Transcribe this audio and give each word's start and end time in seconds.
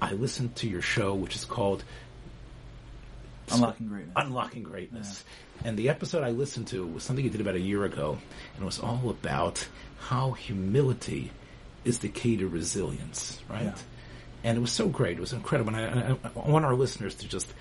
I 0.00 0.12
listened 0.12 0.56
to 0.56 0.68
your 0.68 0.82
show, 0.82 1.14
which 1.14 1.34
is 1.34 1.44
called 1.44 1.84
Unlocking 3.50 3.88
Greatness. 3.88 4.14
Unlocking 4.16 4.62
Greatness. 4.62 5.24
And 5.64 5.76
the 5.76 5.88
episode 5.88 6.22
I 6.22 6.30
listened 6.30 6.68
to 6.68 6.86
was 6.86 7.02
something 7.02 7.24
you 7.24 7.30
did 7.30 7.40
about 7.40 7.56
a 7.56 7.60
year 7.60 7.84
ago, 7.84 8.18
and 8.54 8.62
it 8.62 8.64
was 8.64 8.78
all 8.78 9.10
about 9.10 9.66
how 9.98 10.32
humility 10.32 11.32
is 11.84 11.98
the 11.98 12.08
key 12.08 12.36
to 12.36 12.46
resilience, 12.46 13.40
right? 13.48 13.64
Yeah. 13.64 13.74
And 14.44 14.56
it 14.56 14.60
was 14.60 14.72
so 14.72 14.88
great. 14.88 15.16
It 15.16 15.20
was 15.20 15.32
incredible. 15.32 15.74
And 15.74 16.00
I, 16.00 16.12
I, 16.12 16.16
I 16.44 16.48
want 16.48 16.64
our 16.64 16.74
listeners 16.74 17.16
to 17.16 17.28
just 17.28 17.52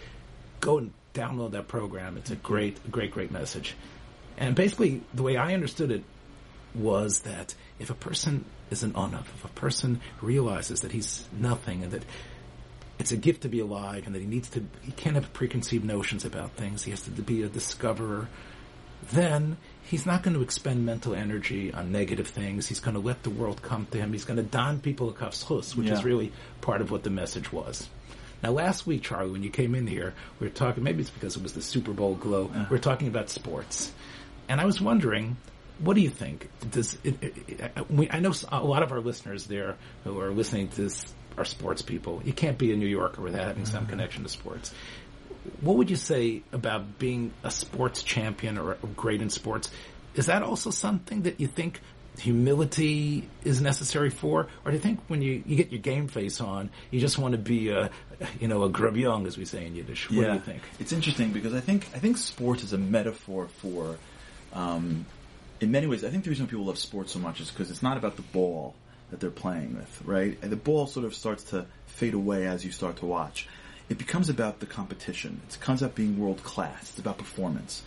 go 0.60 0.78
and 0.78 0.94
download 1.14 1.52
that 1.52 1.68
program. 1.68 2.18
It's 2.18 2.30
a 2.30 2.36
great, 2.36 2.92
great, 2.92 3.12
great 3.12 3.32
message. 3.32 3.76
And 4.38 4.56
basically, 4.56 5.02
the 5.14 5.24
way 5.24 5.38
I 5.38 5.54
understood 5.56 5.90
it 5.90 6.04
was 6.76 7.22
that 7.22 7.56
if 7.80 7.90
a 7.90 7.96
person 7.96 8.46
is 8.70 8.84
an 8.84 8.93
onav, 8.93 9.21
if 9.21 9.45
a 9.45 9.49
person 9.49 10.02
realizes 10.21 10.81
that 10.81 10.91
he's 10.91 11.27
nothing 11.31 11.84
and 11.84 11.91
that 11.91 12.04
it's 12.99 13.11
a 13.11 13.17
gift 13.17 13.41
to 13.41 13.49
be 13.49 13.59
alive 13.59 14.05
and 14.05 14.16
that 14.16 14.20
he 14.20 14.27
needs 14.27 14.49
to, 14.49 14.63
he 14.81 14.91
can't 14.91 15.16
have 15.16 15.31
preconceived 15.34 15.85
notions 15.85 16.25
about 16.25 16.52
things, 16.52 16.84
he 16.84 16.91
has 16.91 17.02
to 17.02 17.11
be 17.11 17.44
a 17.44 17.48
discoverer, 17.48 18.27
then 19.11 19.58
he's 19.84 20.05
not 20.05 20.23
going 20.23 20.34
to 20.34 20.41
expend 20.41 20.85
mental 20.85 21.13
energy 21.13 21.73
on 21.73 21.91
negative 21.91 22.27
things. 22.27 22.67
He's 22.67 22.80
going 22.80 22.95
to 22.95 22.99
let 22.99 23.23
the 23.23 23.30
world 23.30 23.61
come 23.61 23.88
to 23.91 23.98
him. 23.98 24.11
He's 24.11 24.25
going 24.25 24.38
to 24.38 24.44
don 24.44 24.80
people 24.80 25.09
a 25.09 25.13
kafschus, 25.13 25.75
which 25.75 25.89
is 25.89 26.03
really 26.03 26.31
part 26.61 26.81
of 26.81 26.91
what 26.91 27.03
the 27.03 27.09
message 27.09 27.52
was. 27.53 27.88
Now, 28.44 28.52
last 28.52 28.86
week, 28.86 29.03
Charlie, 29.03 29.31
when 29.31 29.44
you 29.44 29.49
came 29.49 29.73
in 29.73 29.88
here, 29.88 30.13
we 30.39 30.47
were 30.47 30.53
talking, 30.53 30.84
maybe 30.84 31.02
it's 31.02 31.09
because 31.09 31.36
it 31.36 31.44
was 31.44 31.53
the 31.53 31.61
Super 31.61 31.91
Bowl 31.91 32.16
glow, 32.16 32.52
uh. 32.53 32.66
we 32.70 32.75
were 32.75 32.80
talking 32.80 33.08
about 33.08 33.30
sports. 33.30 33.91
And 34.47 34.61
I 34.61 34.66
was 34.66 34.80
wondering, 34.80 35.38
what 35.80 35.95
do 35.95 36.02
you 36.02 36.09
think? 36.09 36.49
Does 36.72 36.98
it, 37.04 37.16
it, 37.22 37.34
it- 37.48 37.91
we, 37.91 38.09
I 38.09 38.20
know 38.20 38.34
a 38.52 38.63
lot 38.63 38.84
of 38.84 38.91
our 38.91 38.99
listeners 38.99 39.45
there 39.45 39.76
who 40.03 40.20
are 40.20 40.31
listening 40.31 40.67
to 40.70 40.81
this 40.84 41.13
are 41.38 41.45
sports 41.45 41.81
people. 41.81 42.22
You 42.26 42.34
can't 42.34 42.58
be 42.58 42.73
a 42.73 42.76
New 42.76 42.88
Yorker 42.88 43.22
without 43.22 43.45
having 43.45 43.66
some 43.66 43.86
connection 43.86 44.23
to 44.23 44.30
sports. 44.30 44.73
What 45.61 45.78
would 45.78 45.89
you 45.89 45.95
say 45.95 46.42
about 46.52 46.98
being 47.00 47.31
a 47.44 47.52
sports 47.52 48.02
champion 48.03 48.58
or 48.58 48.75
great 48.95 49.22
in 49.22 49.30
sports? 49.30 49.70
Is 50.16 50.25
that 50.25 50.42
also 50.42 50.72
something 50.72 51.22
that 51.23 51.39
you 51.39 51.45
think 51.48 51.80
humility 52.20 53.30
is 53.44 53.61
necessary 53.61 54.09
for, 54.09 54.48
or 54.66 54.72
do 54.72 54.78
you 54.78 54.81
think 54.81 55.00
when 55.08 55.22
you, 55.22 55.44
you 55.45 55.55
get 55.55 55.72
your 55.72 55.80
game 55.81 56.08
face 56.08 56.42
on, 56.42 56.70
you 56.92 57.00
just 57.00 57.17
want 57.17 57.33
to 57.33 57.38
be 57.38 57.70
a, 57.70 57.89
you 58.39 58.48
know, 58.48 58.64
a 58.64 58.70
grub 58.70 58.98
young, 58.98 59.28
as 59.28 59.38
we 59.38 59.45
say 59.45 59.66
in 59.66 59.75
Yiddish? 59.75 60.09
What 60.09 60.16
do 60.16 60.33
you 60.33 60.39
think? 60.39 60.61
It's 60.80 60.92
interesting 60.92 61.31
because 61.31 61.53
I 61.53 61.59
think 61.59 61.88
I 61.95 62.00
think 62.00 62.17
sports 62.17 62.64
is 62.64 62.73
a 62.73 62.78
metaphor 62.78 63.48
for, 63.48 63.98
um, 64.53 65.05
in 65.59 65.72
many 65.72 65.88
ways, 65.88 66.03
I 66.03 66.09
think 66.09 66.23
the 66.23 66.30
reason 66.30 66.47
people 66.47 66.66
love 66.66 66.77
sports 66.77 67.13
so 67.13 67.19
much 67.19 67.39
is 67.39 67.50
because 67.50 67.72
it's 67.72 67.83
not 67.83 67.97
about 67.97 68.16
the 68.16 68.22
ball 68.22 68.75
that 69.09 69.19
they're 69.19 69.30
playing 69.30 69.75
with, 69.75 70.02
right? 70.05 70.38
And 70.41 70.52
the 70.52 70.58
ball 70.58 70.88
sort 70.88 71.05
of 71.05 71.16
starts 71.16 71.44
to 71.45 71.66
fade 71.86 72.14
away 72.14 72.45
as 72.45 72.66
you 72.66 72.72
start 72.72 72.97
to 72.97 73.05
watch. 73.05 73.47
It 73.89 73.97
becomes 73.97 74.30
about 74.30 74.59
the 74.59 74.66
competition. 74.66 75.41
It 75.47 75.58
comes 75.61 75.81
up 75.81 75.95
being 75.95 76.19
world 76.19 76.44
class. 76.44 76.89
It's 76.89 76.99
about 76.99 77.17
performance. 77.17 77.83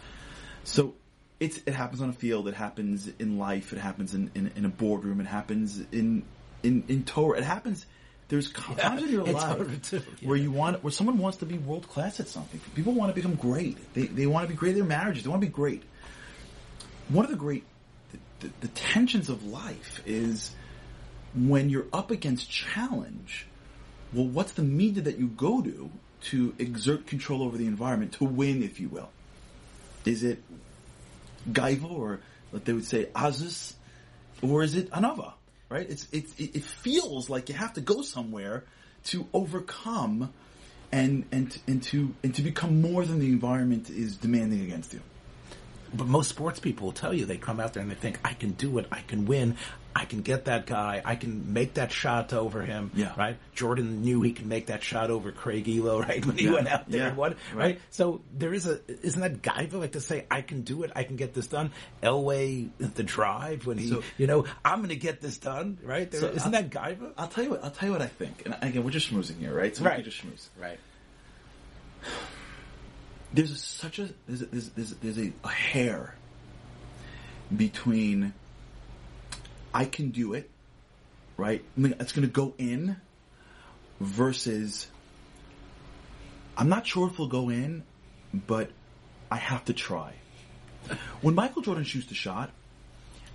So 0.64 0.94
it's, 1.38 1.58
it 1.66 1.74
happens 1.74 2.00
on 2.00 2.08
a 2.08 2.14
field. 2.14 2.48
It 2.48 2.54
happens 2.54 3.08
in 3.18 3.38
life. 3.38 3.72
It 3.72 3.78
happens 3.78 4.14
in, 4.14 4.30
in, 4.34 4.50
in 4.56 4.64
a 4.64 4.68
boardroom. 4.68 5.20
It 5.20 5.26
happens 5.26 5.82
in 5.92 6.24
in 6.62 6.84
in 6.88 7.04
Torah. 7.04 7.38
It 7.38 7.44
happens. 7.44 7.86
There's 8.28 8.52
times 8.52 9.02
in 9.02 9.10
your 9.10 9.24
life 9.24 9.90
too, 9.90 10.02
where 10.22 10.36
yeah. 10.36 10.44
you 10.44 10.52
want 10.52 10.82
where 10.84 10.92
someone 10.92 11.18
wants 11.18 11.38
to 11.38 11.46
be 11.46 11.58
world 11.58 11.88
class 11.88 12.20
at 12.20 12.28
something. 12.28 12.60
People 12.74 12.92
want 12.92 13.10
to 13.10 13.14
become 13.14 13.34
great. 13.34 13.76
They 13.94 14.02
they 14.02 14.26
want 14.26 14.46
to 14.46 14.48
be 14.48 14.56
great 14.56 14.70
in 14.70 14.76
their 14.76 14.84
marriages. 14.84 15.24
They 15.24 15.30
want 15.30 15.42
to 15.42 15.46
be 15.46 15.52
great. 15.52 15.82
One 17.10 17.24
of 17.24 17.30
the 17.30 17.36
great 17.36 17.64
the, 18.12 18.46
the, 18.46 18.52
the 18.60 18.68
tensions 18.68 19.28
of 19.28 19.44
life 19.44 20.00
is 20.06 20.52
when 21.34 21.70
you're 21.70 21.86
up 21.92 22.10
against 22.10 22.50
challenge. 22.50 23.46
Well, 24.12 24.26
what's 24.26 24.52
the 24.52 24.62
media 24.62 25.02
that 25.04 25.18
you 25.18 25.28
go 25.28 25.60
to 25.60 25.90
to 26.22 26.54
exert 26.58 27.06
control 27.06 27.42
over 27.42 27.56
the 27.56 27.66
environment 27.66 28.12
to 28.14 28.24
win, 28.24 28.62
if 28.62 28.80
you 28.80 28.88
will? 28.88 29.10
Is 30.04 30.22
it 30.22 30.42
Gaiva 31.50 31.90
or 31.90 32.20
they 32.52 32.72
would 32.72 32.84
say 32.84 33.06
Azus, 33.06 33.74
or 34.42 34.62
is 34.62 34.74
it 34.74 34.90
Anava? 34.90 35.32
Right? 35.68 35.88
It's 35.88 36.06
it's 36.12 36.32
it, 36.38 36.56
it 36.56 36.64
feels 36.64 37.30
like 37.30 37.48
you 37.48 37.54
have 37.54 37.74
to 37.74 37.80
go 37.80 38.02
somewhere 38.02 38.64
to 39.06 39.26
overcome 39.32 40.32
and 40.92 41.24
and 41.32 41.56
and 41.66 41.82
to 41.84 42.14
and 42.22 42.34
to 42.34 42.42
become 42.42 42.80
more 42.80 43.04
than 43.04 43.18
the 43.18 43.28
environment 43.28 43.90
is 43.90 44.16
demanding 44.16 44.62
against 44.62 44.92
you. 44.92 45.00
But 45.92 46.06
most 46.06 46.28
sports 46.30 46.60
people 46.60 46.86
will 46.86 46.92
tell 46.92 47.12
you 47.12 47.26
they 47.26 47.36
come 47.36 47.58
out 47.60 47.72
there 47.74 47.82
and 47.82 47.90
they 47.90 47.94
think, 47.96 48.18
I 48.24 48.32
can 48.34 48.52
do 48.52 48.78
it, 48.78 48.86
I 48.92 49.00
can 49.00 49.26
win, 49.26 49.56
I 49.94 50.04
can 50.04 50.22
get 50.22 50.44
that 50.44 50.66
guy, 50.66 51.02
I 51.04 51.16
can 51.16 51.52
make 51.52 51.74
that 51.74 51.90
shot 51.90 52.32
over 52.32 52.62
him, 52.62 52.92
Yeah. 52.94 53.12
right? 53.18 53.36
Jordan 53.56 54.02
knew 54.02 54.22
he 54.22 54.32
could 54.32 54.46
make 54.46 54.66
that 54.66 54.84
shot 54.84 55.10
over 55.10 55.32
Craig 55.32 55.64
Ehlo, 55.66 56.00
right? 56.08 56.24
When 56.24 56.36
he 56.38 56.44
Yeah. 56.44 56.52
went 56.52 56.68
out 56.68 56.88
there 56.88 57.00
Yeah. 57.00 57.08
and 57.08 57.16
won, 57.16 57.34
right. 57.54 57.56
Right. 57.64 57.80
So 57.90 58.20
there 58.32 58.54
is 58.54 58.66
a, 58.66 58.78
isn't 59.04 59.20
that 59.20 59.42
Gaiva 59.42 59.74
like 59.80 59.92
to 59.92 60.00
say, 60.00 60.26
I 60.30 60.42
can 60.42 60.62
do 60.62 60.84
it, 60.84 60.92
I 60.94 61.02
can 61.02 61.16
get 61.16 61.34
this 61.34 61.48
done? 61.48 61.72
Elway, 62.04 62.68
the 62.78 63.02
drive, 63.02 63.66
when 63.66 63.78
he, 63.78 63.88
So- 63.88 64.02
you 64.16 64.28
know, 64.28 64.44
I'm 64.64 64.82
gonna 64.82 64.94
get 64.94 65.20
this 65.20 65.38
done, 65.38 65.78
right? 65.82 66.08
There, 66.08 66.20
So 66.20 66.28
isn't 66.28 66.54
I- 66.54 66.62
that 66.62 66.70
Gaiva? 66.70 67.12
I'll 67.18 67.26
tell 67.28 67.42
you 67.44 67.50
what 67.50 67.64
I'll 67.64 67.70
tell 67.72 67.88
you 67.88 67.92
what 67.92 68.02
I 68.02 68.06
think. 68.06 68.42
And 68.46 68.56
again, 68.62 68.84
we're 68.84 68.90
just 68.90 69.10
schmoozing 69.12 69.40
here, 69.40 69.52
right? 69.52 69.74
So 69.76 69.82
we 69.82 69.88
Right. 69.88 69.96
can 69.96 70.04
just 70.04 70.18
schmooze. 70.24 70.48
Right. 70.60 70.78
There's 73.32 73.62
such 73.62 73.98
a 73.98 74.08
there's 74.26 74.42
a, 74.42 74.46
there's, 74.46 74.68
there's, 74.70 74.94
there's 74.94 75.18
a, 75.18 75.32
a 75.44 75.48
hair 75.48 76.14
between 77.54 78.32
I 79.72 79.84
can 79.84 80.10
do 80.10 80.34
it, 80.34 80.50
right? 81.36 81.64
I 81.76 81.80
mean, 81.80 81.94
it's 82.00 82.12
going 82.12 82.26
to 82.26 82.32
go 82.32 82.54
in 82.58 82.96
versus 84.00 84.88
I'm 86.56 86.68
not 86.68 86.86
sure 86.86 87.06
if 87.06 87.14
it'll 87.14 87.28
go 87.28 87.48
in, 87.48 87.84
but 88.34 88.70
I 89.30 89.36
have 89.36 89.64
to 89.66 89.72
try. 89.72 90.14
When 91.20 91.34
Michael 91.34 91.62
Jordan 91.62 91.84
shoots 91.84 92.06
the 92.06 92.14
shot, 92.14 92.50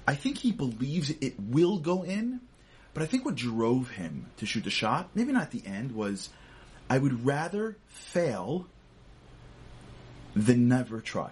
I 0.08 0.16
think 0.16 0.38
he 0.38 0.52
believes 0.52 1.10
it 1.10 1.40
will 1.40 1.80
go 1.80 2.04
in, 2.04 2.42
but 2.94 3.02
I 3.02 3.06
think 3.06 3.26
what 3.26 3.36
drove 3.36 3.92
him 3.92 4.28
to 4.38 4.46
shoot 4.46 4.64
the 4.64 4.70
shot, 4.70 5.10
maybe 5.16 5.32
not 5.32 5.52
the 5.52 5.64
end, 5.66 5.94
was 5.94 6.30
I 6.90 6.98
would 6.98 7.26
rather 7.26 7.78
fail 7.88 8.68
than 10.36 10.68
never 10.68 11.00
try. 11.00 11.32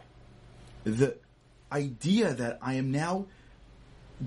The 0.84 1.18
idea 1.72 2.34
that 2.34 2.60
I 2.62 2.76
am 2.76 2.92
now 2.92 3.26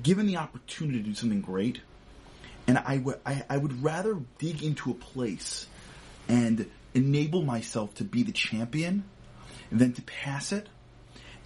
given 0.03 0.27
the 0.27 0.37
opportunity 0.37 0.99
to 0.99 1.05
do 1.05 1.15
something 1.15 1.41
great, 1.41 1.81
and 2.67 2.79
I 2.79 2.99
would 2.99 3.21
I, 3.25 3.45
I 3.49 3.57
would 3.57 3.83
rather 3.83 4.19
dig 4.39 4.63
into 4.63 4.91
a 4.91 4.95
place 4.95 5.67
and 6.29 6.69
enable 6.95 7.43
myself 7.43 7.95
to 7.97 8.05
be 8.05 8.23
the 8.23 8.33
champion 8.33 9.05
than 9.71 9.93
to 9.95 10.03
pass 10.03 10.53
it 10.53 10.69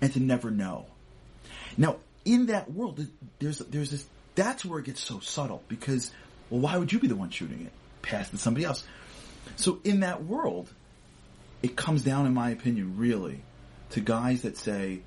and 0.01 0.13
to 0.13 0.21
never 0.21 0.51
know. 0.51 0.87
Now, 1.77 1.97
in 2.25 2.47
that 2.47 2.71
world, 2.71 3.07
there's 3.39 3.59
there's 3.59 3.91
this. 3.91 4.07
That's 4.35 4.65
where 4.65 4.79
it 4.79 4.87
gets 4.87 5.03
so 5.03 5.21
subtle 5.21 5.63
because, 5.69 6.11
well, 6.49 6.61
why 6.61 6.77
would 6.79 6.93
you 6.93 6.99
be 6.99 7.09
the 7.09 7.17
one 7.17 7.31
shooting 7.31 7.67
it? 7.67 7.73
Pass 8.01 8.31
to 8.31 8.39
somebody 8.39 8.65
else. 8.65 8.85
So 9.57 9.81
in 9.85 10.01
that 10.01 10.25
world, 10.25 10.73
it 11.63 11.77
comes 11.77 12.03
down, 12.03 12.27
in 12.27 12.35
my 12.35 12.51
opinion, 12.51 12.97
really, 12.97 13.43
to 13.91 14.01
guys 14.01 14.43
that 14.43 14.57
say, 14.57 15.03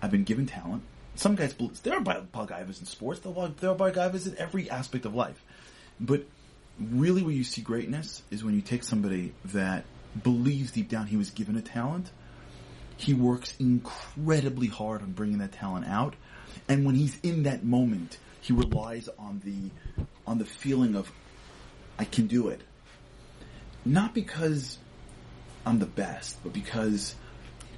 "I've 0.00 0.10
been 0.10 0.24
given 0.24 0.46
talent." 0.46 0.82
Some 1.14 1.34
guys, 1.34 1.54
there 1.82 1.94
are 1.94 2.00
Balgaivas 2.00 2.80
in 2.80 2.86
sports. 2.86 3.20
There 3.20 3.32
are 3.32 3.46
are 3.46 3.76
Balgaivas 3.76 4.26
in 4.26 4.38
every 4.38 4.70
aspect 4.70 5.04
of 5.04 5.14
life. 5.14 5.42
But 6.00 6.24
really, 6.80 7.22
where 7.22 7.34
you 7.34 7.44
see 7.44 7.60
greatness 7.60 8.22
is 8.30 8.42
when 8.42 8.54
you 8.54 8.62
take 8.62 8.82
somebody 8.82 9.34
that 9.46 9.84
believes 10.22 10.72
deep 10.72 10.88
down 10.88 11.06
he 11.06 11.16
was 11.16 11.30
given 11.30 11.56
a 11.56 11.62
talent. 11.62 12.10
He 12.96 13.14
works 13.14 13.54
incredibly 13.58 14.68
hard 14.68 15.02
on 15.02 15.12
bringing 15.12 15.38
that 15.38 15.52
talent 15.52 15.86
out, 15.86 16.14
and 16.68 16.84
when 16.84 16.94
he's 16.94 17.18
in 17.22 17.42
that 17.44 17.64
moment, 17.64 18.18
he 18.40 18.52
relies 18.52 19.08
on 19.18 19.40
the 19.44 19.70
on 20.26 20.38
the 20.38 20.44
feeling 20.44 20.94
of, 20.94 21.10
"I 21.98 22.04
can 22.04 22.26
do 22.26 22.48
it." 22.48 22.62
Not 23.84 24.14
because 24.14 24.78
I'm 25.64 25.78
the 25.78 25.86
best, 25.86 26.36
but 26.42 26.52
because 26.52 27.14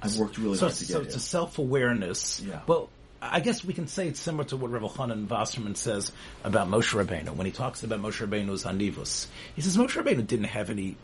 I've 0.01 0.17
worked 0.17 0.37
really 0.37 0.57
So, 0.57 0.67
hard 0.67 0.77
to 0.77 0.85
so 0.85 0.93
get 0.99 1.03
it's 1.05 1.13
here. 1.15 1.17
a 1.19 1.21
self-awareness. 1.21 2.41
Yeah. 2.41 2.61
Well, 2.67 2.89
I 3.21 3.39
guess 3.39 3.63
we 3.63 3.73
can 3.73 3.87
say 3.87 4.07
it's 4.07 4.19
similar 4.19 4.43
to 4.45 4.57
what 4.57 4.71
Rav 4.71 4.81
Elchanan 4.83 5.27
Wasserman 5.27 5.75
says 5.75 6.11
about 6.43 6.67
Moshe 6.67 6.93
Rabbeinu 6.93 7.35
when 7.35 7.45
he 7.45 7.51
talks 7.51 7.83
about 7.83 7.99
Moshe 8.01 8.25
Rabbeinu's 8.27 8.63
Hanivus. 8.63 9.27
He 9.55 9.61
says 9.61 9.77
Moshe 9.77 10.01
Rabbeinu 10.01 10.25
didn't 10.27 10.45
have 10.45 10.69
any 10.69 10.95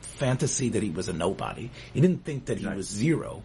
fantasy 0.00 0.70
that 0.70 0.82
he 0.82 0.90
was 0.90 1.08
a 1.08 1.12
nobody. 1.12 1.70
He 1.94 2.00
didn't 2.00 2.24
think 2.24 2.46
that 2.46 2.58
he 2.58 2.66
Right. 2.66 2.76
was 2.76 2.88
zero. 2.88 3.42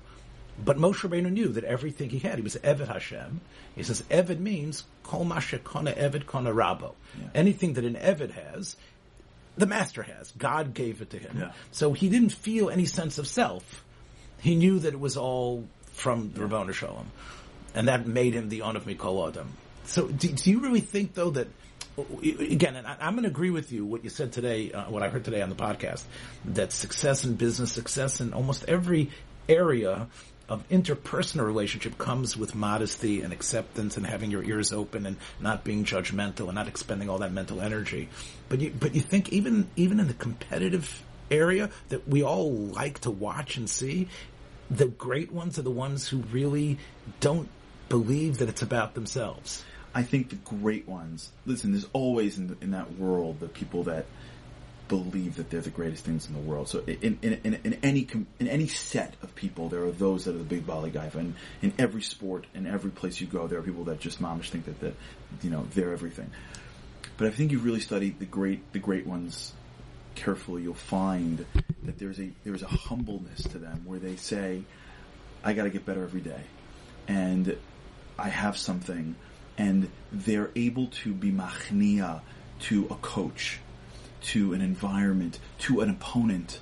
But 0.63 0.77
Moshe 0.77 1.07
Rabbeinu 1.07 1.31
knew 1.31 1.47
that 1.49 1.63
everything 1.63 2.09
he 2.11 2.19
had, 2.19 2.35
he 2.37 2.41
was 2.43 2.55
Eved 2.57 2.87
Hashem. 2.87 3.41
He 3.75 3.81
says 3.83 4.03
Eved 4.11 4.39
means 4.39 4.83
Kol 5.03 5.25
Mashe 5.25 5.63
Kona 5.63 5.91
Eved 5.93 6.25
Kona 6.27 6.51
Rabo. 6.53 6.93
Yeah. 7.19 7.27
Anything 7.35 7.73
that 7.73 7.85
an 7.85 7.95
Eved 7.95 8.31
has, 8.31 8.75
the 9.57 9.65
master 9.65 10.03
has. 10.03 10.31
God 10.31 10.73
gave 10.73 11.01
it 11.01 11.11
to 11.11 11.17
him. 11.17 11.38
Yeah. 11.39 11.51
So 11.71 11.94
he 11.94 12.09
didn't 12.09 12.31
feel 12.31 12.69
any 12.69 12.85
sense 12.85 13.17
of 13.17 13.27
self. 13.27 13.83
He 14.39 14.55
knew 14.55 14.79
that 14.79 14.94
it 14.94 15.00
was 15.00 15.17
all 15.17 15.65
from 15.94 16.31
the 16.33 16.41
Ribbono 16.41 16.73
Shel 16.73 16.89
Olam. 16.89 17.05
And 17.75 17.88
that 17.88 18.05
made 18.05 18.33
him 18.33 18.50
the 18.50 18.61
on 18.61 18.75
of 18.75 18.85
Mikol 18.85 19.27
Adam. 19.29 19.51
So 19.85 20.07
do, 20.07 20.27
do 20.27 20.51
you 20.51 20.59
really 20.59 20.81
think 20.81 21.13
though 21.13 21.31
that 21.31 21.47
again, 21.97 22.75
and 22.75 22.88
I, 22.88 22.97
I'm 23.01 23.13
going 23.13 23.23
to 23.23 23.29
agree 23.29 23.51
with 23.51 23.71
you 23.71 23.85
what 23.85 24.03
you 24.03 24.09
said 24.09 24.31
today, 24.31 24.71
uh, 24.71 24.89
what 24.89 25.03
I 25.03 25.09
heard 25.09 25.25
today 25.25 25.41
on 25.41 25.50
the 25.50 25.55
podcast, 25.55 26.03
that 26.45 26.71
success 26.71 27.23
in 27.25 27.35
business, 27.35 27.71
success 27.71 28.19
in 28.19 28.33
almost 28.33 28.65
every 28.67 29.11
area 29.47 30.07
of 30.53 30.69
interpersonal 30.69 31.45
relationship 31.45 31.97
comes 31.97 32.38
with 32.38 32.53
modesty 32.53 33.21
and 33.21 33.33
acceptance 33.33 33.97
and 33.97 34.05
having 34.05 34.31
your 34.31 34.44
ears 34.44 34.71
open 34.71 35.05
and 35.05 35.17
not 35.41 35.63
being 35.63 35.83
judgmental 35.83 36.45
and 36.45 36.55
not 36.55 36.67
expending 36.67 37.09
all 37.09 37.17
that 37.17 37.33
mental 37.33 37.59
energy. 37.59 38.07
But 38.50 38.61
you, 38.61 38.73
but 38.79 38.94
you 38.94 39.01
think 39.01 39.33
even, 39.33 39.67
even 39.75 40.00
in 40.00 40.07
the 40.07 40.13
competitive 40.13 41.03
area 41.31 41.71
that 41.89 42.07
we 42.07 42.23
all 42.23 42.51
like 42.53 43.00
to 43.00 43.11
watch 43.11 43.57
and 43.57 43.69
see, 43.69 44.07
the 44.69 44.88
great 44.88 45.31
ones 45.31 45.57
are 45.57 45.63
the 45.63 45.71
ones 45.71 46.07
who 46.07 46.17
really 46.31 46.77
don't 47.19 47.50
believe 47.89 48.38
that 48.38 48.50
it's 48.50 48.61
about 48.61 48.94
themselves. 48.94 49.63
I 49.95 50.03
think 50.03 50.29
the 50.29 50.35
great 50.35 50.88
ones. 50.88 51.31
Listen, 51.45 51.71
there's 51.71 51.88
always 51.94 52.38
in, 52.38 52.47
the, 52.47 52.57
in 52.61 52.71
that 52.71 52.97
world 52.97 53.39
the 53.39 53.47
people 53.47 53.83
that 53.83 54.05
believe 54.88 55.38
that 55.38 55.50
they're 55.50 55.62
the 55.62 55.69
greatest 55.69 56.03
things 56.03 56.27
in 56.27 56.33
the 56.33 56.39
world. 56.39 56.68
So 56.68 56.83
in, 56.85 57.18
in, 57.21 57.39
in, 57.44 57.59
in 57.63 57.80
any 57.83 58.07
in 58.39 58.47
any 58.47 58.68
set 58.68 59.15
of 59.21 59.33
people, 59.35 59.69
there 59.69 59.83
are 59.83 59.91
those 59.91 60.25
that 60.25 60.35
are 60.35 60.39
the 60.39 60.44
big 60.44 60.68
guy. 60.68 61.09
And 61.13 61.35
in 61.62 61.74
every 61.80 62.01
sport, 62.01 62.45
in 62.53 62.68
every 62.68 62.91
place 62.91 63.21
you 63.21 63.27
go, 63.27 63.47
there 63.47 63.59
are 63.59 63.63
people 63.63 63.85
that 63.85 64.00
just 64.00 64.21
momish 64.21 64.50
think 64.50 64.65
that 64.65 64.80
that 64.81 64.94
you 65.41 65.50
know 65.50 65.65
they're 65.74 65.94
everything. 65.94 66.30
But 67.18 67.27
I 67.27 67.31
think 67.31 67.51
you 67.51 67.59
really 67.59 67.80
study 67.80 68.15
the 68.18 68.25
great 68.25 68.74
the 68.74 68.80
great 68.80 69.06
ones 69.06 69.53
carefully, 70.15 70.63
you'll 70.63 70.74
find 70.74 71.45
that 71.83 72.00
there's 72.00 72.19
a 72.19 72.29
there's 72.44 72.63
a 72.63 72.68
humbleness 72.68 73.44
to 73.44 73.57
them 73.57 73.83
where 73.86 74.00
they 74.00 74.15
say, 74.15 74.63
"I 75.44 75.53
got 75.53 75.63
to 75.63 75.69
get 75.69 75.86
better 75.86 76.03
every 76.03 76.21
day," 76.21 76.41
and 77.07 77.57
I 78.18 78.29
have 78.29 78.57
something, 78.57 79.15
and 79.57 79.89
they're 80.12 80.51
able 80.56 80.88
to 80.88 81.13
be 81.13 81.31
machnia 81.31 82.21
to 82.62 82.88
a 82.89 82.95
coach, 82.95 83.59
to 84.23 84.53
an 84.53 84.61
environment, 84.61 85.39
to 85.59 85.81
an 85.81 85.89
opponent, 85.89 86.59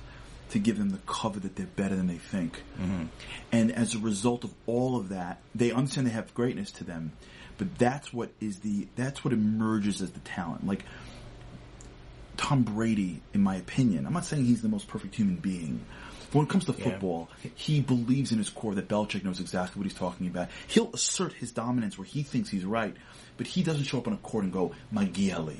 to 0.50 0.60
give 0.60 0.78
them 0.78 0.90
the 0.90 1.00
cover 1.06 1.40
that 1.40 1.56
they're 1.56 1.66
better 1.66 1.96
than 1.96 2.08
they 2.08 2.18
think. 2.18 2.64
Mm-hmm. 2.80 3.06
And 3.52 3.72
as 3.72 3.96
a 3.96 4.00
result 4.00 4.44
of 4.44 4.54
all 4.68 4.98
of 4.98 5.10
that, 5.10 5.40
they 5.56 5.72
understand 5.72 6.08
they 6.08 6.12
have 6.12 6.34
greatness 6.34 6.72
to 6.74 6.84
them, 6.84 7.14
but 7.58 7.78
that's 7.78 8.14
what 8.14 8.32
is 8.40 8.60
the 8.60 8.88
that's 8.96 9.24
what 9.24 9.34
emerges 9.34 10.02
as 10.02 10.12
the 10.12 10.20
talent. 10.20 10.68
Like 10.68 10.84
Tom 12.38 12.64
Brady, 12.64 13.22
in 13.34 13.42
my 13.42 13.56
opinion, 13.56 14.06
I'm 14.06 14.14
not 14.14 14.26
saying 14.26 14.46
he's 14.46 14.62
the 14.62 14.70
most 14.70 14.88
perfect 14.88 15.16
human 15.16 15.36
being. 15.36 15.86
When 16.32 16.46
it 16.46 16.50
comes 16.50 16.66
to 16.66 16.74
football, 16.74 17.30
yeah. 17.44 17.52
he 17.56 17.82
believes 17.82 18.32
in 18.32 18.38
his 18.38 18.50
core 18.50 18.74
that 18.76 18.88
Belichick 18.88 19.24
knows 19.24 19.40
exactly 19.40 19.80
what 19.80 19.84
he's 19.84 19.98
talking 19.98 20.28
about. 20.28 20.50
He'll 20.68 20.90
assert 20.94 21.34
his 21.34 21.52
dominance 21.52 21.98
where 21.98 22.06
he 22.06 22.24
thinks 22.24 22.50
he's 22.50 22.64
right, 22.64 22.96
but 23.38 23.48
he 23.48 23.64
doesn't 23.64 23.84
show 23.84 23.98
up 23.98 24.08
on 24.08 24.14
a 24.14 24.18
court 24.18 24.46
and 24.46 24.54
go, 24.54 24.74
Magieli. 24.94 25.58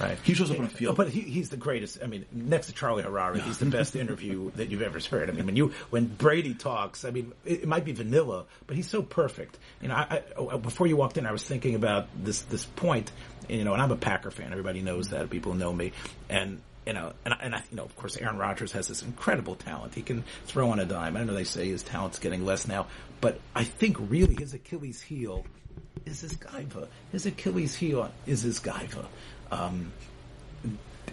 Right. 0.00 0.18
He 0.24 0.34
shows 0.34 0.50
up 0.50 0.58
on 0.58 0.64
a 0.64 0.68
field. 0.68 0.96
But 0.96 1.08
he, 1.08 1.20
he's 1.20 1.50
the 1.50 1.56
greatest. 1.56 1.98
I 2.02 2.06
mean, 2.06 2.24
next 2.32 2.66
to 2.66 2.72
Charlie 2.72 3.04
Harary, 3.04 3.40
he's 3.42 3.58
the 3.58 3.66
best 3.66 3.94
interview 3.94 4.50
that 4.56 4.70
you've 4.70 4.82
ever 4.82 4.98
heard. 4.98 5.30
I 5.30 5.32
mean, 5.32 5.46
when 5.46 5.56
you 5.56 5.72
when 5.90 6.06
Brady 6.06 6.54
talks, 6.54 7.04
I 7.04 7.10
mean, 7.10 7.32
it, 7.44 7.62
it 7.62 7.68
might 7.68 7.84
be 7.84 7.92
vanilla, 7.92 8.46
but 8.66 8.76
he's 8.76 8.88
so 8.88 9.02
perfect. 9.02 9.56
You 9.80 9.88
know, 9.88 9.94
I, 9.94 10.22
I, 10.52 10.56
before 10.56 10.86
you 10.86 10.96
walked 10.96 11.16
in, 11.16 11.26
I 11.26 11.32
was 11.32 11.44
thinking 11.44 11.74
about 11.74 12.08
this 12.22 12.42
this 12.42 12.64
point. 12.64 13.12
You 13.48 13.62
know, 13.62 13.72
and 13.74 13.82
I'm 13.82 13.92
a 13.92 13.96
Packer 13.96 14.30
fan. 14.30 14.50
Everybody 14.50 14.80
knows 14.80 15.10
that. 15.10 15.30
People 15.30 15.54
know 15.54 15.72
me, 15.72 15.92
and 16.28 16.60
you 16.86 16.92
know, 16.92 17.12
and, 17.24 17.34
and 17.40 17.54
I, 17.54 17.62
you 17.70 17.76
know, 17.76 17.84
of 17.84 17.96
course, 17.96 18.16
Aaron 18.16 18.36
Rodgers 18.36 18.72
has 18.72 18.88
this 18.88 19.02
incredible 19.02 19.54
talent. 19.54 19.94
He 19.94 20.02
can 20.02 20.24
throw 20.46 20.70
on 20.70 20.80
a 20.80 20.84
dime. 20.84 21.16
I 21.16 21.24
know 21.24 21.34
they 21.34 21.44
say 21.44 21.68
his 21.68 21.82
talent's 21.82 22.18
getting 22.18 22.44
less 22.44 22.68
now, 22.68 22.86
but 23.20 23.40
I 23.54 23.64
think 23.64 23.96
really 24.00 24.34
his 24.34 24.54
Achilles 24.54 25.00
heel 25.00 25.46
is 26.04 26.20
his 26.20 26.34
gaiva. 26.34 26.88
His 27.12 27.26
Achilles 27.26 27.74
heel 27.74 28.10
is 28.26 28.42
his 28.42 28.60
gaiva. 28.60 29.06
Um, 29.50 29.92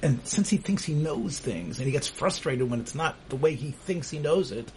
and 0.01 0.19
since 0.25 0.49
he 0.49 0.57
thinks 0.57 0.83
he 0.83 0.93
knows 0.93 1.39
things 1.39 1.77
and 1.77 1.85
he 1.85 1.91
gets 1.91 2.07
frustrated 2.07 2.69
when 2.69 2.79
it's 2.79 2.95
not 2.95 3.15
the 3.29 3.35
way 3.35 3.55
he 3.55 3.71
thinks 3.71 4.09
he 4.09 4.19
knows 4.19 4.51
it, 4.51 4.71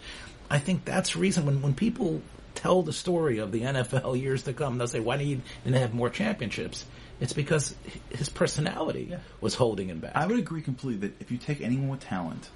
I 0.49 0.59
think 0.59 0.85
that's 0.85 1.13
the 1.13 1.19
reason 1.19 1.45
when, 1.45 1.61
when 1.61 1.73
people 1.73 2.21
tell 2.53 2.83
the 2.83 2.93
story 2.93 3.39
of 3.39 3.51
the 3.51 3.61
NFL 3.61 4.19
years 4.19 4.43
to 4.43 4.53
come, 4.53 4.77
they'll 4.77 4.87
say, 4.87 4.99
why 4.99 5.17
didn't 5.17 5.43
he 5.65 5.71
have 5.71 5.93
more 5.93 6.09
championships? 6.09 6.85
It's 7.19 7.33
because 7.33 7.75
his 8.09 8.29
personality 8.29 9.07
yeah. 9.11 9.19
was 9.39 9.55
holding 9.55 9.89
him 9.89 9.99
back. 9.99 10.13
I 10.15 10.25
would 10.25 10.37
agree 10.37 10.61
completely 10.61 11.07
that 11.07 11.21
if 11.21 11.31
you 11.31 11.37
take 11.37 11.61
anyone 11.61 11.87
with 11.87 12.01
talent 12.01 12.49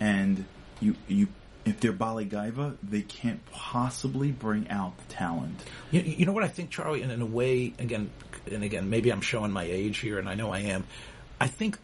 and 0.00 0.44
you, 0.80 0.96
you, 1.06 1.28
if 1.64 1.80
they're 1.80 1.92
Bali 1.92 2.26
Gaiva, 2.26 2.76
they 2.82 3.02
can't 3.02 3.40
possibly 3.52 4.32
bring 4.32 4.68
out 4.70 4.96
the 4.98 5.14
talent. 5.14 5.60
You, 5.90 6.00
you 6.00 6.26
know 6.26 6.32
what 6.32 6.44
I 6.44 6.48
think, 6.48 6.70
Charlie? 6.70 7.02
And 7.02 7.12
in 7.12 7.22
a 7.22 7.26
way, 7.26 7.74
again, 7.78 8.10
and 8.50 8.64
again, 8.64 8.90
maybe 8.90 9.10
I'm 9.10 9.20
showing 9.20 9.52
my 9.52 9.64
age 9.64 9.98
here, 9.98 10.18
and 10.18 10.28
I 10.28 10.34
know 10.34 10.50
I 10.52 10.60
am. 10.60 10.84
I 11.40 11.46
think 11.46 11.78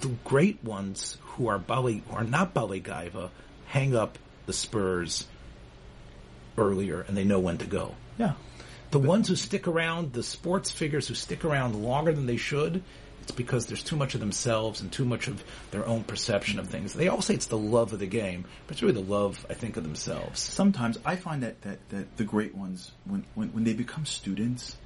the 0.00 0.08
great 0.24 0.62
ones 0.62 1.18
who 1.22 1.48
are 1.48 1.58
Bali, 1.58 2.02
who 2.08 2.16
are 2.16 2.24
not 2.24 2.54
Bali 2.54 2.80
Gaiva, 2.80 3.30
hang 3.66 3.96
up 3.96 4.18
the 4.46 4.52
spurs 4.52 5.26
earlier, 6.56 7.04
and 7.08 7.16
they 7.16 7.24
know 7.24 7.40
when 7.40 7.58
to 7.58 7.66
go. 7.66 7.94
Yeah. 8.18 8.34
The 8.92 8.98
ones 8.98 9.26
who 9.26 9.36
stick 9.36 9.66
around, 9.66 10.12
the 10.12 10.22
sports 10.22 10.70
figures 10.70 11.08
who 11.08 11.14
stick 11.14 11.46
around 11.46 11.82
longer 11.82 12.12
than 12.12 12.26
they 12.26 12.36
should, 12.36 12.82
it's 13.22 13.32
because 13.32 13.64
there's 13.64 13.82
too 13.82 13.96
much 13.96 14.12
of 14.12 14.20
themselves 14.20 14.82
and 14.82 14.92
too 14.92 15.06
much 15.06 15.28
of 15.28 15.42
their 15.70 15.86
own 15.86 16.04
perception 16.04 16.58
of 16.58 16.68
things. 16.68 16.92
They 16.92 17.08
all 17.08 17.22
say 17.22 17.32
it's 17.32 17.46
the 17.46 17.56
love 17.56 17.94
of 17.94 18.00
the 18.00 18.06
game, 18.06 18.44
but 18.66 18.74
it's 18.74 18.82
really 18.82 19.00
the 19.00 19.10
love, 19.10 19.46
I 19.48 19.54
think, 19.54 19.78
of 19.78 19.82
themselves. 19.82 20.40
Sometimes 20.40 20.98
I 21.06 21.16
find 21.16 21.42
that, 21.42 21.62
that, 21.62 21.88
that 21.88 22.18
the 22.18 22.24
great 22.24 22.54
ones, 22.54 22.92
when, 23.06 23.24
when, 23.34 23.48
when 23.54 23.64
they 23.64 23.72
become 23.72 24.04
students, 24.04 24.76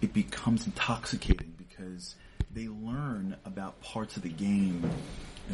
it 0.00 0.12
becomes 0.12 0.64
intoxicating 0.66 1.54
because 1.58 2.14
they 2.54 2.68
learn 2.68 3.34
about 3.44 3.80
parts 3.80 4.16
of 4.16 4.22
the 4.22 4.28
game 4.28 4.88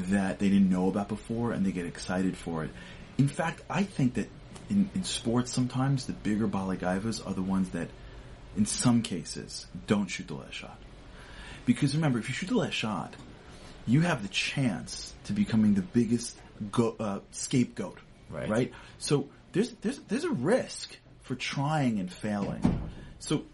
that 0.09 0.39
they 0.39 0.51
didn't 0.51 0.69
know 0.69 0.89
about 0.89 1.09
before 1.09 1.53
and 1.53 1.65
they 1.65 1.73
get 1.73 1.87
excited 1.87 2.37
for 2.37 2.65
it. 2.65 2.71
In 3.17 3.29
fact, 3.29 3.63
I 3.71 3.85
think 3.85 4.15
that 4.15 4.29
in, 4.71 4.91
in 4.95 5.05
sports 5.05 5.53
sometimes 5.53 6.07
the 6.07 6.13
bigger 6.13 6.49
balagaivas 6.49 7.27
are 7.27 7.35
the 7.35 7.43
ones 7.43 7.71
that 7.71 7.89
in 8.57 8.67
some 8.67 9.03
cases 9.03 9.67
don't 9.87 10.07
shoot 10.07 10.29
the 10.29 10.35
last 10.35 10.55
shot. 10.55 10.79
Because 11.67 11.95
remember, 11.95 12.19
if 12.19 12.29
you 12.29 12.35
shoot 12.35 12.49
the 12.49 12.57
last 12.57 12.75
shot, 12.75 13.15
you 13.87 14.03
have 14.03 14.23
the 14.23 14.29
chance 14.29 15.15
to 15.25 15.33
becoming 15.33 15.75
the 15.75 15.83
biggest 15.83 16.39
go, 16.71 16.97
uh, 16.99 17.21
scapegoat. 17.31 17.99
Right. 18.31 18.49
Right. 18.49 18.73
So 18.99 19.29
there's 19.53 19.73
there's 19.73 19.99
there's 20.01 20.25
a 20.25 20.31
risk 20.31 20.97
for 21.23 21.35
trying 21.35 22.01
and 22.01 22.13
failing. 22.13 22.91
So 23.19 23.45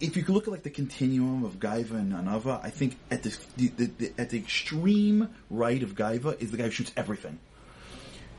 if 0.00 0.16
you 0.16 0.22
could 0.22 0.34
look 0.34 0.46
at 0.46 0.50
like 0.50 0.62
the 0.62 0.70
continuum 0.70 1.44
of 1.44 1.58
Gaiva 1.58 1.92
and 1.92 2.12
Anava, 2.12 2.62
I 2.62 2.70
think 2.70 2.98
at 3.10 3.22
the, 3.22 3.36
the, 3.56 3.86
the, 3.86 4.12
at 4.18 4.30
the 4.30 4.38
extreme 4.38 5.28
right 5.50 5.82
of 5.82 5.94
Gaiva 5.94 6.40
is 6.40 6.50
the 6.50 6.56
guy 6.56 6.64
who 6.64 6.70
shoots 6.70 6.92
everything. 6.96 7.38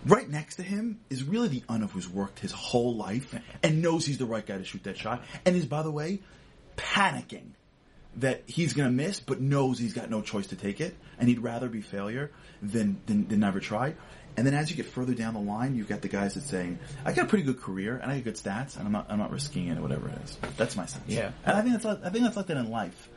Right 0.05 0.29
next 0.29 0.57
to 0.57 0.63
him 0.63 1.00
is 1.09 1.24
really 1.24 1.47
the 1.47 1.62
Anav 1.62 1.89
who's 1.89 2.07
worked 2.07 2.39
his 2.39 2.51
whole 2.51 2.95
life 2.95 3.33
and 3.63 3.81
knows 3.81 4.05
he's 4.05 4.19
the 4.19 4.25
right 4.25 4.45
guy 4.45 4.57
to 4.57 4.63
shoot 4.63 4.83
that 4.83 4.97
shot, 4.97 5.24
and 5.45 5.55
is 5.55 5.65
by 5.65 5.81
the 5.81 5.91
way 5.91 6.21
panicking 6.77 7.51
that 8.17 8.43
he's 8.45 8.74
going 8.74 8.88
to 8.88 8.93
miss, 8.93 9.19
but 9.19 9.41
knows 9.41 9.77
he's 9.77 9.93
got 9.93 10.09
no 10.09 10.21
choice 10.21 10.47
to 10.47 10.55
take 10.55 10.79
it, 10.79 10.95
and 11.19 11.27
he'd 11.27 11.39
rather 11.39 11.67
be 11.67 11.81
failure 11.81 12.31
than 12.62 13.01
than, 13.07 13.27
than 13.27 13.39
never 13.39 13.59
try. 13.59 13.95
And 14.38 14.45
then 14.45 14.53
as 14.53 14.69
you 14.69 14.75
get 14.75 14.85
further 14.85 15.13
down 15.13 15.33
the 15.33 15.39
line, 15.39 15.75
you've 15.75 15.88
got 15.88 16.01
the 16.01 16.09
guys 16.09 16.33
that 16.35 16.43
saying, 16.43 16.79
"I 17.05 17.13
got 17.13 17.25
a 17.25 17.27
pretty 17.27 17.45
good 17.45 17.62
career 17.62 17.97
and 17.97 18.12
I 18.12 18.15
got 18.15 18.25
good 18.25 18.35
stats, 18.35 18.77
and 18.77 18.85
I'm 18.85 18.91
not 18.91 19.07
I'm 19.09 19.17
not 19.17 19.31
risking 19.31 19.67
it, 19.67 19.77
or 19.77 19.81
whatever 19.81 20.09
it 20.09 20.17
is." 20.24 20.38
That's 20.57 20.75
my 20.75 20.85
sense. 20.85 21.05
Yeah, 21.07 21.31
and 21.45 21.57
I 21.57 21.62
think 21.62 21.81
that's 21.81 21.85
I 21.85 22.09
think 22.09 22.25
that's 22.25 22.38
like 22.38 22.47
that 22.47 22.57
in 22.57 22.69
life. 22.69 23.09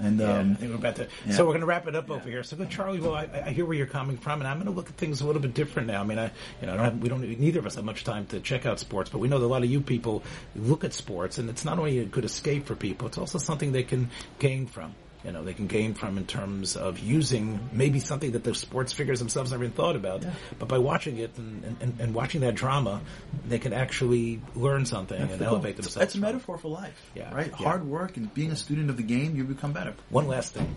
And 0.00 0.18
yeah, 0.18 0.38
um, 0.38 0.52
I 0.52 0.54
think 0.54 0.70
we're 0.70 0.78
about 0.78 0.96
to. 0.96 1.08
Yeah. 1.26 1.34
So 1.34 1.44
we're 1.44 1.52
going 1.52 1.60
to 1.60 1.66
wrap 1.66 1.86
it 1.86 1.94
up 1.94 2.08
yeah. 2.08 2.14
over 2.14 2.28
here. 2.28 2.42
So, 2.42 2.56
good, 2.56 2.70
Charlie. 2.70 3.00
Well, 3.00 3.14
I, 3.14 3.28
I, 3.46 3.50
hear 3.50 3.64
where 3.64 3.76
you're 3.76 3.86
coming 3.86 4.16
from, 4.16 4.40
and 4.40 4.48
I'm 4.48 4.56
going 4.56 4.66
to 4.66 4.72
look 4.72 4.88
at 4.88 4.96
things 4.96 5.20
a 5.20 5.26
little 5.26 5.42
bit 5.42 5.54
different 5.54 5.88
now. 5.88 6.00
I 6.00 6.04
mean, 6.04 6.18
I, 6.18 6.30
you 6.60 6.66
know, 6.66 6.74
I 6.74 6.76
don't 6.76 6.84
have, 6.84 6.98
we 6.98 7.08
don't. 7.08 7.22
Neither 7.22 7.58
of 7.58 7.66
us 7.66 7.74
have 7.74 7.84
much 7.84 8.04
time 8.04 8.26
to 8.26 8.40
check 8.40 8.66
out 8.66 8.80
sports, 8.80 9.10
but 9.10 9.18
we 9.18 9.28
know 9.28 9.38
that 9.38 9.46
a 9.46 9.48
lot 9.48 9.62
of 9.62 9.70
you 9.70 9.80
people 9.80 10.22
look 10.56 10.84
at 10.84 10.92
sports, 10.92 11.38
and 11.38 11.50
it's 11.50 11.64
not 11.64 11.78
only 11.78 11.98
a 11.98 12.04
good 12.04 12.24
escape 12.24 12.66
for 12.66 12.74
people; 12.74 13.08
it's 13.08 13.18
also 13.18 13.38
something 13.38 13.72
they 13.72 13.82
can 13.82 14.10
gain 14.38 14.66
from 14.66 14.94
you 15.24 15.32
know, 15.32 15.44
they 15.44 15.52
can 15.52 15.66
gain 15.66 15.94
from 15.94 16.16
in 16.16 16.26
terms 16.26 16.76
of 16.76 16.98
using 16.98 17.68
maybe 17.72 18.00
something 18.00 18.32
that 18.32 18.44
the 18.44 18.54
sports 18.54 18.92
figures 18.92 19.18
themselves 19.18 19.50
never 19.50 19.64
even 19.64 19.74
thought 19.74 19.96
about. 19.96 20.22
Yeah. 20.22 20.32
But 20.58 20.68
by 20.68 20.78
watching 20.78 21.18
it 21.18 21.36
and, 21.36 21.76
and, 21.80 22.00
and, 22.00 22.14
watching 22.14 22.40
that 22.40 22.54
drama, 22.54 23.02
they 23.46 23.58
can 23.58 23.72
actually 23.72 24.40
learn 24.54 24.86
something 24.86 25.20
yeah, 25.20 25.34
and 25.34 25.42
elevate 25.42 25.76
themselves. 25.76 25.96
That's 25.96 26.14
a 26.14 26.18
metaphor 26.18 26.56
for 26.56 26.68
life. 26.68 26.98
Yeah. 27.14 27.34
Right? 27.34 27.48
Yeah. 27.48 27.56
Hard 27.56 27.84
work 27.84 28.16
and 28.16 28.32
being 28.32 28.50
a 28.50 28.56
student 28.56 28.88
of 28.88 28.96
the 28.96 29.02
game, 29.02 29.36
you 29.36 29.44
become 29.44 29.72
better. 29.72 29.94
One 30.08 30.26
last 30.26 30.54
thing. 30.54 30.74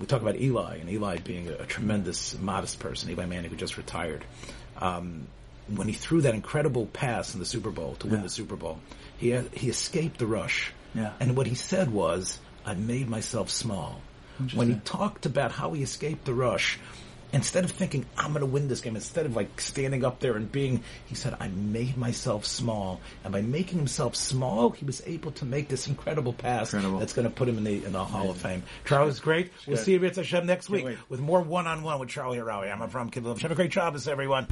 We 0.00 0.06
talk 0.06 0.22
about 0.22 0.40
Eli 0.40 0.76
and 0.76 0.90
Eli 0.90 1.18
being 1.18 1.48
a, 1.48 1.54
a 1.54 1.66
tremendous, 1.66 2.38
modest 2.38 2.78
person, 2.80 3.10
Eli 3.10 3.26
Manning 3.26 3.50
who 3.50 3.56
just 3.56 3.76
retired. 3.76 4.24
Um, 4.78 5.28
when 5.68 5.86
he 5.86 5.92
threw 5.92 6.22
that 6.22 6.34
incredible 6.34 6.86
pass 6.86 7.34
in 7.34 7.40
the 7.40 7.46
Super 7.46 7.70
Bowl 7.70 7.94
to 7.96 8.06
win 8.08 8.22
the 8.22 8.28
Super 8.28 8.56
Bowl, 8.56 8.78
he, 9.18 9.32
he 9.52 9.68
escaped 9.68 10.18
the 10.18 10.26
rush. 10.26 10.72
Yeah. 10.94 11.12
And 11.20 11.36
what 11.36 11.46
he 11.46 11.54
said 11.54 11.90
was, 11.90 12.38
I 12.68 12.74
made 12.74 13.08
myself 13.08 13.48
small. 13.48 14.02
When 14.54 14.68
he 14.68 14.76
talked 14.84 15.26
about 15.26 15.50
how 15.50 15.72
he 15.72 15.82
escaped 15.82 16.24
the 16.26 16.34
rush, 16.34 16.78
instead 17.32 17.64
of 17.64 17.70
thinking 17.70 18.06
I'm 18.16 18.32
going 18.32 18.40
to 18.40 18.46
win 18.46 18.68
this 18.68 18.80
game, 18.80 18.94
instead 18.94 19.26
of 19.26 19.34
like 19.34 19.60
standing 19.60 20.04
up 20.04 20.20
there 20.20 20.36
and 20.36 20.52
being, 20.52 20.84
he 21.06 21.14
said, 21.14 21.34
I 21.40 21.48
made 21.48 21.96
myself 21.96 22.44
small, 22.44 23.00
and 23.24 23.32
by 23.32 23.40
making 23.40 23.78
himself 23.78 24.14
small, 24.14 24.70
he 24.70 24.84
was 24.84 25.02
able 25.06 25.32
to 25.32 25.44
make 25.44 25.68
this 25.68 25.88
incredible 25.88 26.32
pass 26.34 26.72
Incredible. 26.72 27.00
that's 27.00 27.14
going 27.14 27.26
to 27.26 27.34
put 27.34 27.48
him 27.48 27.58
in 27.58 27.64
the 27.64 27.84
in 27.84 27.92
the 27.92 28.04
Hall 28.04 28.30
of 28.30 28.36
Fame. 28.36 28.62
Charlie 28.84 29.06
was 29.06 29.18
great. 29.18 29.50
We'll 29.66 29.78
see 29.78 29.92
you 29.92 30.04
at 30.04 30.14
Hashem 30.14 30.46
next 30.46 30.68
week 30.68 30.84
wait. 30.84 30.98
with 31.08 31.20
more 31.20 31.40
one 31.40 31.66
on 31.66 31.82
one 31.82 31.98
with 31.98 32.10
Charlie 32.10 32.38
Harary. 32.38 32.70
I'm 32.70 32.86
from 32.90 33.10
Kid 33.10 33.24
Love. 33.24 33.40
Have 33.40 33.50
a 33.50 33.54
great 33.56 33.72
Shabbos, 33.72 34.06
everyone 34.06 34.46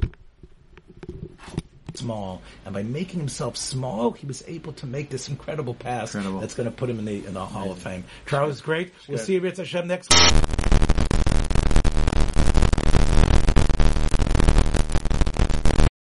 small, 1.96 2.42
and 2.64 2.74
by 2.74 2.82
making 2.82 3.20
himself 3.20 3.56
small, 3.56 4.12
he 4.12 4.26
was 4.26 4.42
able 4.46 4.72
to 4.74 4.86
make 4.86 5.10
this 5.10 5.28
incredible 5.28 5.74
pass 5.74 6.14
Incredible. 6.14 6.40
that's 6.40 6.54
going 6.54 6.68
to 6.68 6.74
put 6.74 6.90
him 6.90 6.98
in 6.98 7.04
the 7.04 7.26
in 7.26 7.34
the 7.34 7.44
Hall 7.44 7.70
of 7.70 7.78
Fame. 7.78 8.04
Charlie 8.26 8.48
was 8.48 8.60
great. 8.60 8.92
We'll 9.08 9.18
see 9.18 9.34
you 9.34 9.46
at 9.46 9.56
Hashem 9.56 9.86
next 9.86 10.12
week. 10.12 10.55